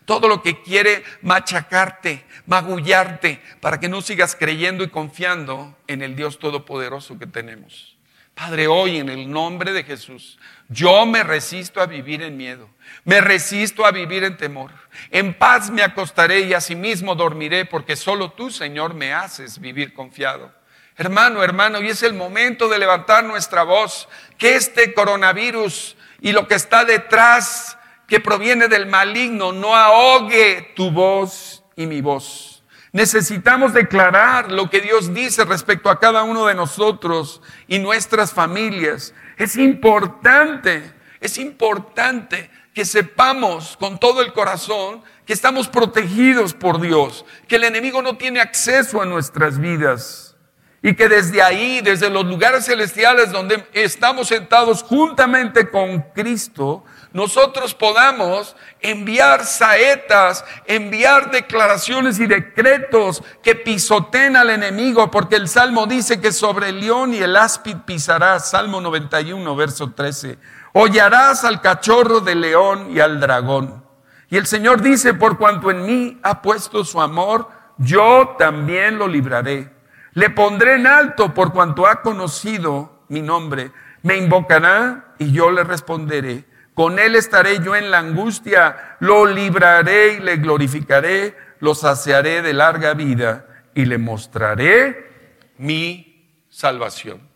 [0.05, 6.17] todo lo que quiere machacarte, magullarte, para que no sigas creyendo y confiando en el
[6.17, 7.98] Dios Todopoderoso que tenemos.
[8.39, 12.71] Padre, hoy en el nombre de Jesús, yo me resisto a vivir en miedo,
[13.03, 14.71] me resisto a vivir en temor.
[15.11, 20.53] En paz me acostaré y asimismo dormiré, porque solo tú, Señor, me haces vivir confiado.
[20.97, 26.47] Hermano, hermano, y es el momento de levantar nuestra voz, que este coronavirus y lo
[26.47, 32.58] que está detrás que proviene del maligno no ahogue tu voz y mi voz.
[32.93, 39.13] Necesitamos declarar lo que Dios dice respecto a cada uno de nosotros y nuestras familias.
[39.37, 47.27] Es importante, es importante que sepamos con todo el corazón que estamos protegidos por Dios,
[47.47, 50.37] que el enemigo no tiene acceso a nuestras vidas
[50.83, 57.75] y que desde ahí, desde los lugares celestiales donde estamos sentados juntamente con Cristo, nosotros
[57.75, 66.21] podamos enviar saetas, enviar declaraciones y decretos que pisoten al enemigo, porque el Salmo dice
[66.21, 70.39] que sobre el león y el áspid pisarás, Salmo 91, verso 13,
[70.75, 73.85] hollarás al cachorro del león y al dragón.
[74.31, 79.09] Y el Señor dice, por cuanto en mí ha puesto su amor, yo también lo
[79.09, 79.73] libraré.
[80.13, 83.73] Le pondré en alto por cuanto ha conocido mi nombre.
[84.03, 86.45] Me invocará y yo le responderé.
[86.79, 92.53] Con él estaré yo en la angustia, lo libraré y le glorificaré, lo saciaré de
[92.53, 95.11] larga vida y le mostraré
[95.57, 97.29] mi salvación.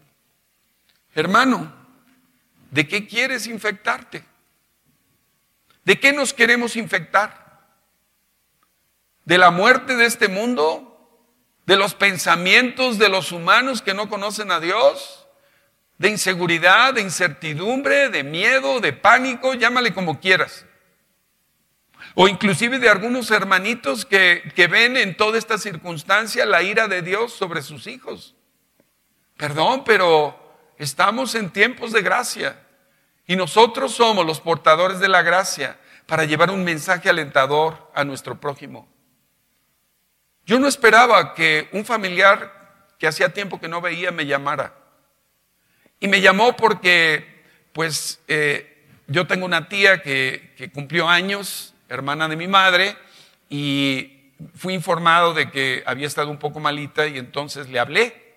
[1.13, 1.75] Hermano,
[2.71, 4.25] ¿de qué quieres infectarte?
[5.83, 7.67] ¿De qué nos queremos infectar?
[9.25, 11.19] ¿De la muerte de este mundo?
[11.67, 15.22] ¿De los pensamientos de los humanos que no conocen a Dios?
[16.03, 20.67] De inseguridad, de incertidumbre, de miedo, de pánico, llámale como quieras.
[22.17, 27.03] O inclusive de algunos hermanitos que, que ven en toda esta circunstancia la ira de
[27.03, 28.35] Dios sobre sus hijos.
[29.37, 30.37] Perdón, pero
[30.77, 32.59] estamos en tiempos de gracia
[33.25, 38.41] y nosotros somos los portadores de la gracia para llevar un mensaje alentador a nuestro
[38.41, 38.89] prójimo.
[40.47, 44.82] Yo no esperaba que un familiar que hacía tiempo que no veía me llamara.
[46.03, 52.35] Y me llamó porque, pues, eh, yo tengo una tía que, cumplió años, hermana de
[52.35, 52.97] mi madre,
[53.49, 58.35] y fui informado de que había estado un poco malita y entonces le hablé.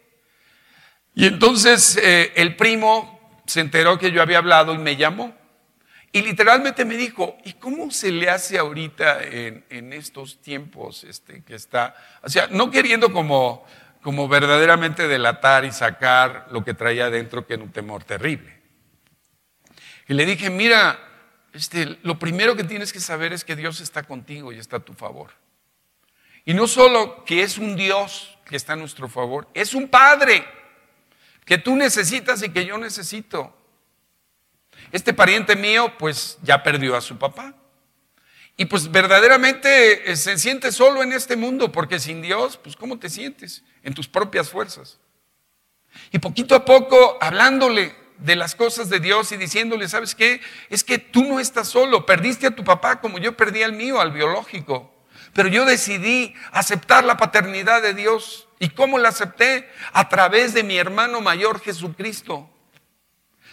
[1.16, 5.36] Y entonces eh, el primo se enteró que yo había hablado y me llamó.
[6.12, 11.44] Y literalmente me dijo, ¿y cómo se le hace ahorita en, en estos tiempos este,
[11.44, 11.96] que está?
[12.22, 13.66] O sea, no queriendo como
[14.06, 18.56] como verdaderamente delatar y sacar lo que traía adentro, que era un temor terrible.
[20.08, 21.00] Y le dije, mira,
[21.54, 24.80] este, lo primero que tienes que saber es que Dios está contigo y está a
[24.82, 25.32] tu favor.
[26.46, 30.46] Y no solo que es un Dios que está a nuestro favor, es un Padre
[31.44, 33.58] que tú necesitas y que yo necesito.
[34.92, 37.56] Este pariente mío pues ya perdió a su papá.
[38.56, 43.00] Y pues verdaderamente eh, se siente solo en este mundo, porque sin Dios, pues ¿cómo
[43.00, 43.64] te sientes?
[43.86, 45.00] En tus propias fuerzas.
[46.12, 50.42] Y poquito a poco, hablándole de las cosas de Dios y diciéndole, ¿sabes qué?
[50.70, 54.02] Es que tú no estás solo, perdiste a tu papá como yo perdí al mío,
[54.02, 54.92] al biológico.
[55.34, 58.48] Pero yo decidí aceptar la paternidad de Dios.
[58.60, 59.70] ¿Y cómo la acepté?
[59.92, 62.50] A través de mi hermano mayor Jesucristo,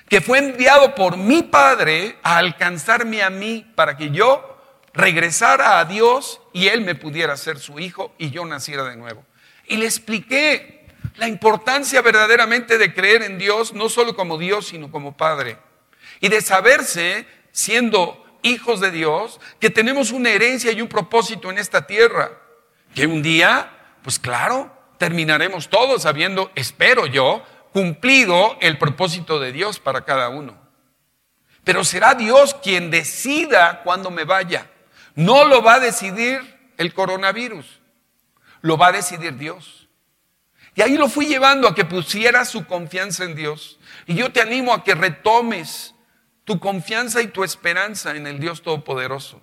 [0.09, 4.49] que fue enviado por mi Padre a alcanzarme a mí para que yo
[4.95, 9.25] regresara a Dios y Él me pudiera ser su hijo y yo naciera de nuevo.
[9.73, 14.91] Y le expliqué la importancia verdaderamente de creer en Dios, no solo como Dios, sino
[14.91, 15.57] como Padre.
[16.21, 21.57] Y de saberse siendo hijos de Dios, que tenemos una herencia y un propósito en
[21.57, 22.33] esta tierra.
[22.95, 23.71] Que un día,
[24.03, 27.43] pues claro, terminaremos todos habiendo, espero yo,
[27.73, 30.55] cumplido el propósito de Dios para cada uno.
[31.65, 34.71] Pero será Dios quien decida cuándo me vaya.
[35.15, 37.81] No lo va a decidir el coronavirus,
[38.63, 39.89] lo va a decidir Dios.
[40.75, 43.79] Y ahí lo fui llevando a que pusiera su confianza en Dios.
[44.07, 45.95] Y yo te animo a que retomes
[46.45, 49.41] tu confianza y tu esperanza en el Dios Todopoderoso.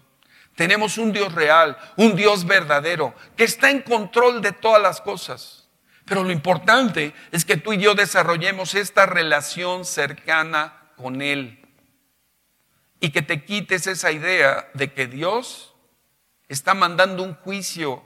[0.55, 5.69] Tenemos un Dios real, un Dios verdadero, que está en control de todas las cosas.
[6.05, 11.59] Pero lo importante es que tú y yo desarrollemos esta relación cercana con Él.
[12.99, 15.75] Y que te quites esa idea de que Dios
[16.49, 18.03] está mandando un juicio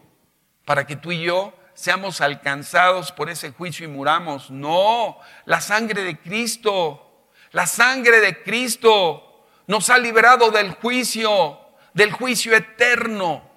[0.66, 4.52] para que tú y yo seamos alcanzados por ese juicio y muramos.
[4.52, 11.60] No, la sangre de Cristo, la sangre de Cristo nos ha liberado del juicio,
[11.94, 13.54] del juicio eterno.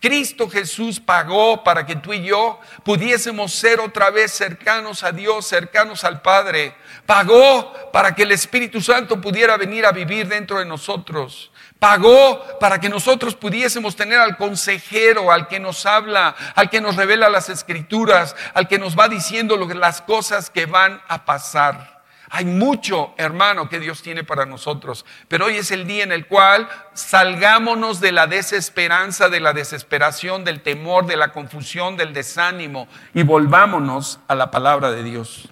[0.00, 5.46] Cristo Jesús pagó para que tú y yo pudiésemos ser otra vez cercanos a Dios,
[5.46, 6.74] cercanos al Padre.
[7.06, 11.51] Pagó para que el Espíritu Santo pudiera venir a vivir dentro de nosotros.
[11.82, 16.94] Pagó para que nosotros pudiésemos tener al consejero, al que nos habla, al que nos
[16.94, 22.04] revela las escrituras, al que nos va diciendo las cosas que van a pasar.
[22.30, 25.04] Hay mucho, hermano, que Dios tiene para nosotros.
[25.26, 30.44] Pero hoy es el día en el cual salgámonos de la desesperanza, de la desesperación,
[30.44, 35.48] del temor, de la confusión, del desánimo y volvámonos a la palabra de Dios.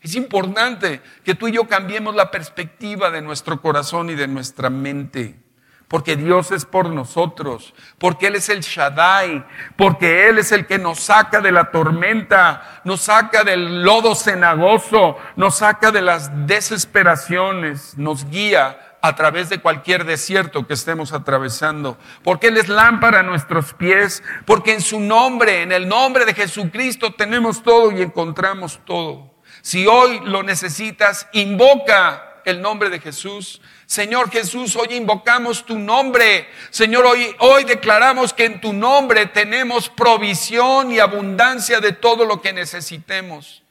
[0.00, 4.70] Es importante que tú y yo cambiemos la perspectiva de nuestro corazón y de nuestra
[4.70, 5.44] mente
[5.88, 10.78] porque Dios es por nosotros, porque Él es el Shaddai, porque Él es el que
[10.78, 17.96] nos saca de la tormenta, nos saca del lodo cenagoso, nos saca de las desesperaciones,
[17.96, 23.22] nos guía a través de cualquier desierto que estemos atravesando, porque Él es lámpara a
[23.22, 28.80] nuestros pies, porque en su nombre, en el nombre de Jesucristo tenemos todo y encontramos
[28.84, 29.36] todo.
[29.62, 36.48] Si hoy lo necesitas, invoca el nombre de Jesús Señor Jesús, hoy invocamos tu nombre.
[36.70, 42.42] Señor, hoy, hoy declaramos que en tu nombre tenemos provisión y abundancia de todo lo
[42.42, 43.62] que necesitemos.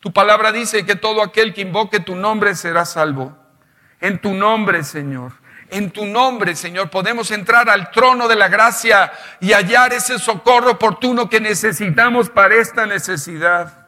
[0.00, 3.38] Tu palabra dice que todo aquel que invoque tu nombre será salvo.
[4.00, 5.32] En tu nombre, Señor.
[5.70, 10.72] En tu nombre, Señor, podemos entrar al trono de la gracia y hallar ese socorro
[10.72, 13.85] oportuno que necesitamos para esta necesidad.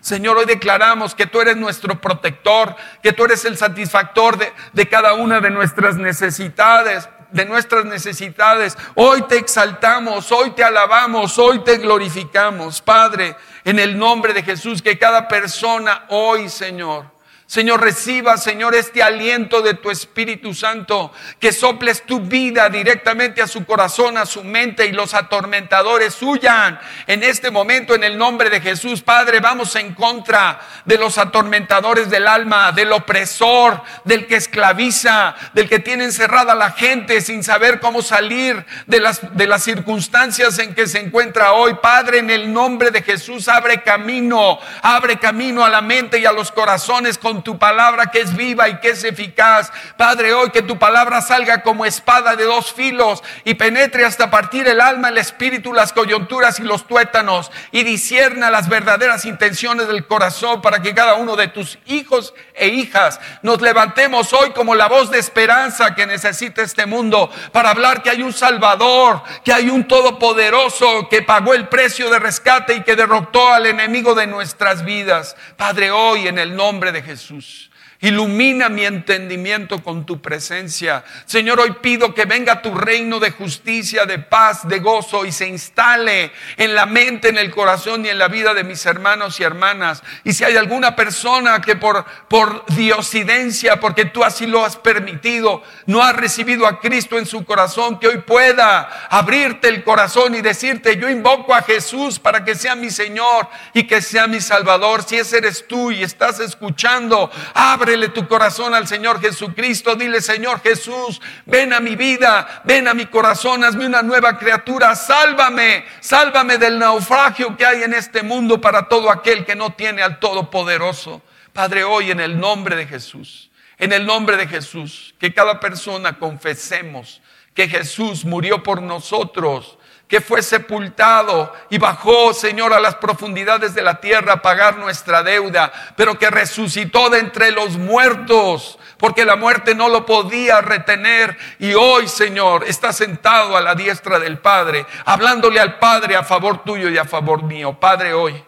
[0.00, 4.38] Señor, hoy declaramos que tú eres nuestro protector, que tú eres el satisfactor
[4.72, 8.78] de, cada una de nuestras necesidades, de nuestras necesidades.
[8.94, 14.80] Hoy te exaltamos, hoy te alabamos, hoy te glorificamos, Padre, en el nombre de Jesús,
[14.80, 17.04] que cada persona hoy, Señor,
[17.50, 23.48] Señor, reciba, Señor, este aliento de tu Espíritu Santo, que soples tu vida directamente a
[23.48, 26.78] su corazón, a su mente y los atormentadores huyan
[27.08, 29.02] en este momento en el nombre de Jesús.
[29.02, 35.68] Padre, vamos en contra de los atormentadores del alma, del opresor, del que esclaviza, del
[35.68, 40.56] que tiene encerrada a la gente sin saber cómo salir de las, de las circunstancias
[40.60, 41.74] en que se encuentra hoy.
[41.82, 46.32] Padre, en el nombre de Jesús, abre camino, abre camino a la mente y a
[46.32, 49.72] los corazones con tu palabra que es viva y que es eficaz.
[49.96, 54.66] Padre, hoy que tu palabra salga como espada de dos filos y penetre hasta partir
[54.68, 60.06] el alma, el espíritu, las coyunturas y los tuétanos y disierna las verdaderas intenciones del
[60.06, 64.88] corazón para que cada uno de tus hijos e hijas nos levantemos hoy como la
[64.88, 69.70] voz de esperanza que necesita este mundo para hablar que hay un Salvador, que hay
[69.70, 74.84] un Todopoderoso que pagó el precio de rescate y que derrotó al enemigo de nuestras
[74.84, 75.36] vidas.
[75.56, 77.69] Padre, hoy en el nombre de Jesús Jesus.
[78.02, 81.04] Ilumina mi entendimiento con tu presencia.
[81.26, 85.46] Señor, hoy pido que venga tu reino de justicia, de paz, de gozo y se
[85.46, 89.42] instale en la mente, en el corazón y en la vida de mis hermanos y
[89.42, 90.02] hermanas.
[90.24, 95.62] Y si hay alguna persona que por, por diosidencia, porque tú así lo has permitido,
[95.84, 100.40] no ha recibido a Cristo en su corazón, que hoy pueda abrirte el corazón y
[100.40, 105.02] decirte, yo invoco a Jesús para que sea mi Señor y que sea mi Salvador.
[105.02, 109.94] Si ese eres tú y estás escuchando, abre tu corazón al Señor Jesucristo.
[109.94, 114.94] Dile, Señor Jesús, ven a mi vida, ven a mi corazón, hazme una nueva criatura.
[114.94, 120.02] Sálvame, sálvame del naufragio que hay en este mundo para todo aquel que no tiene
[120.02, 121.22] al Todopoderoso.
[121.52, 126.18] Padre, hoy en el nombre de Jesús, en el nombre de Jesús, que cada persona
[126.18, 127.20] confesemos
[127.54, 129.78] que Jesús murió por nosotros
[130.10, 135.22] que fue sepultado y bajó, Señor, a las profundidades de la tierra a pagar nuestra
[135.22, 141.38] deuda, pero que resucitó de entre los muertos, porque la muerte no lo podía retener.
[141.60, 146.64] Y hoy, Señor, está sentado a la diestra del Padre, hablándole al Padre a favor
[146.64, 147.78] tuyo y a favor mío.
[147.78, 148.42] Padre, hoy,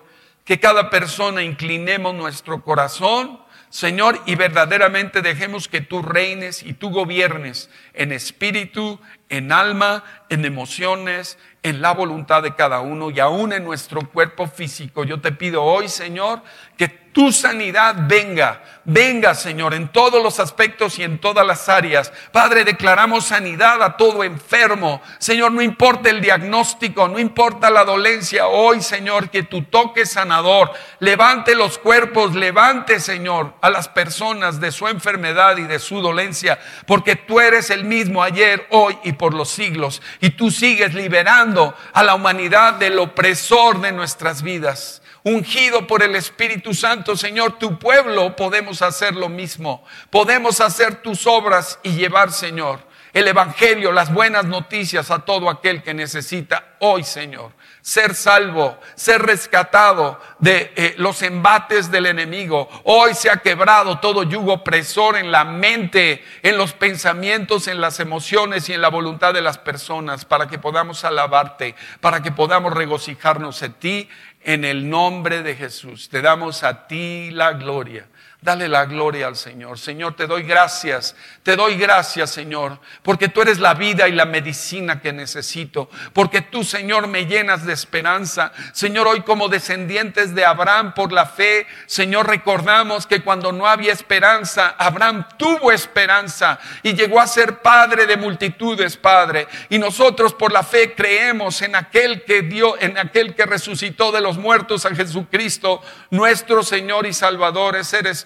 [0.44, 3.38] que cada persona inclinemos nuestro corazón
[3.72, 9.00] Señor, y verdaderamente dejemos que tú reines y tú gobiernes en espíritu,
[9.30, 14.46] en alma, en emociones, en la voluntad de cada uno y aún en nuestro cuerpo
[14.46, 15.04] físico.
[15.04, 16.42] Yo te pido hoy, Señor,
[16.82, 22.12] que tu sanidad venga, venga Señor, en todos los aspectos y en todas las áreas.
[22.32, 25.00] Padre, declaramos sanidad a todo enfermo.
[25.18, 28.48] Señor, no importa el diagnóstico, no importa la dolencia.
[28.48, 34.72] Hoy, Señor, que tu toque sanador levante los cuerpos, levante, Señor, a las personas de
[34.72, 39.34] su enfermedad y de su dolencia, porque tú eres el mismo ayer, hoy y por
[39.34, 40.02] los siglos.
[40.20, 46.14] Y tú sigues liberando a la humanidad del opresor de nuestras vidas ungido por el
[46.16, 49.84] Espíritu Santo, Señor, tu pueblo, podemos hacer lo mismo.
[50.10, 52.80] Podemos hacer tus obras y llevar, Señor,
[53.12, 57.52] el Evangelio, las buenas noticias a todo aquel que necesita hoy, Señor.
[57.82, 62.70] Ser salvo, ser rescatado de eh, los embates del enemigo.
[62.84, 68.00] Hoy se ha quebrado todo yugo opresor en la mente, en los pensamientos, en las
[68.00, 72.72] emociones y en la voluntad de las personas para que podamos alabarte, para que podamos
[72.72, 74.08] regocijarnos en ti
[74.44, 76.08] en el nombre de Jesús.
[76.08, 78.06] Te damos a ti la gloria.
[78.42, 79.78] Dale la gloria al Señor.
[79.78, 81.14] Señor, te doy gracias.
[81.44, 85.88] Te doy gracias, Señor, porque tú eres la vida y la medicina que necesito.
[86.12, 88.52] Porque tú, Señor, me llenas de esperanza.
[88.72, 93.92] Señor, hoy como descendientes de Abraham por la fe, Señor, recordamos que cuando no había
[93.92, 99.46] esperanza, Abraham tuvo esperanza y llegó a ser padre de multitudes, Padre.
[99.68, 104.20] Y nosotros por la fe creemos en aquel que dio, en aquel que resucitó de
[104.20, 105.80] los muertos a Jesucristo,
[106.10, 107.76] nuestro Señor y Salvador.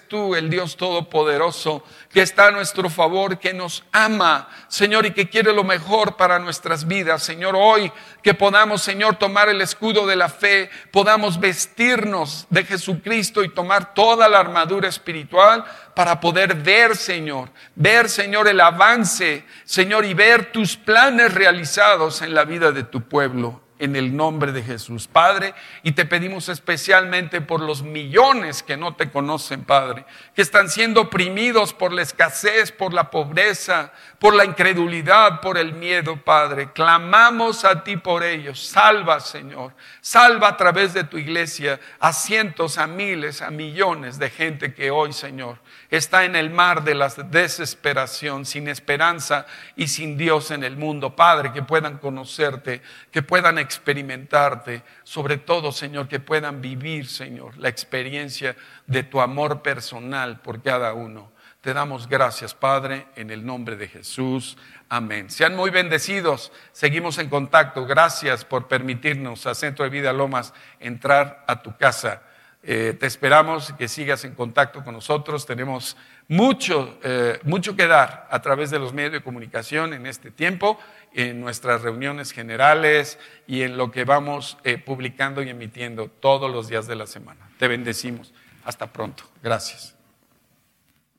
[0.07, 5.29] Tú, el Dios Todopoderoso, que está a nuestro favor, que nos ama, Señor, y que
[5.29, 7.23] quiere lo mejor para nuestras vidas.
[7.23, 7.91] Señor, hoy
[8.23, 13.93] que podamos, Señor, tomar el escudo de la fe, podamos vestirnos de Jesucristo y tomar
[13.93, 20.51] toda la armadura espiritual para poder ver, Señor, ver, Señor, el avance, Señor, y ver
[20.51, 25.53] tus planes realizados en la vida de tu pueblo en el nombre de Jesús, Padre,
[25.83, 30.05] y te pedimos especialmente por los millones que no te conocen, Padre,
[30.35, 35.73] que están siendo oprimidos por la escasez, por la pobreza, por la incredulidad, por el
[35.73, 36.71] miedo, Padre.
[36.73, 38.65] Clamamos a ti por ellos.
[38.65, 39.73] Salva, Señor.
[40.01, 44.91] Salva a través de tu iglesia a cientos, a miles, a millones de gente que
[44.91, 45.59] hoy, Señor,
[45.89, 51.15] está en el mar de la desesperación, sin esperanza y sin Dios en el mundo.
[51.15, 52.81] Padre, que puedan conocerte,
[53.11, 59.61] que puedan experimentarte, sobre todo, Señor, que puedan vivir, Señor, la experiencia de tu amor
[59.61, 61.31] personal por cada uno.
[61.61, 64.57] Te damos gracias, Padre, en el nombre de Jesús.
[64.89, 65.29] Amén.
[65.29, 66.51] Sean muy bendecidos.
[66.71, 67.85] Seguimos en contacto.
[67.85, 72.21] Gracias por permitirnos a Centro de Vida Lomas entrar a tu casa.
[72.69, 75.45] Eh, te esperamos que sigas en contacto con nosotros.
[75.45, 75.95] Tenemos
[76.27, 80.77] mucho, eh, mucho que dar a través de los medios de comunicación en este tiempo,
[81.13, 86.67] en nuestras reuniones generales y en lo que vamos eh, publicando y emitiendo todos los
[86.67, 87.49] días de la semana.
[87.57, 88.33] Te bendecimos.
[88.65, 89.23] Hasta pronto.
[89.41, 89.96] Gracias.